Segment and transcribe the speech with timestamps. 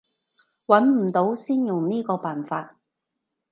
[0.65, 2.79] 揾唔到先用呢個辦法